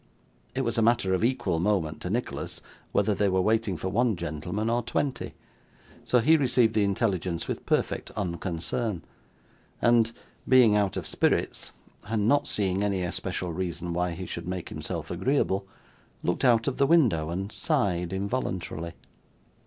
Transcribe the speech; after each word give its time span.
It 0.55 0.61
was 0.61 0.81
matter 0.81 1.13
of 1.13 1.23
equal 1.23 1.59
moment 1.59 2.01
to 2.01 2.09
Nicholas 2.09 2.59
whether 2.91 3.13
they 3.13 3.29
were 3.29 3.39
waiting 3.39 3.77
for 3.77 3.87
one 3.89 4.15
gentleman 4.15 4.67
or 4.67 4.81
twenty, 4.81 5.35
so 6.05 6.17
he 6.21 6.37
received 6.37 6.73
the 6.73 6.83
intelligence 6.83 7.47
with 7.47 7.67
perfect 7.67 8.09
unconcern; 8.17 9.03
and, 9.79 10.11
being 10.49 10.75
out 10.75 10.97
of 10.97 11.05
spirits, 11.05 11.71
and 12.05 12.27
not 12.27 12.47
seeing 12.47 12.81
any 12.81 13.03
especial 13.03 13.53
reason 13.53 13.93
why 13.93 14.13
he 14.13 14.25
should 14.25 14.47
make 14.47 14.69
himself 14.69 15.11
agreeable, 15.11 15.67
looked 16.23 16.43
out 16.43 16.67
of 16.67 16.77
the 16.77 16.87
window 16.87 17.29
and 17.29 17.51
sighed 17.51 18.11
involuntarily. 18.11 18.93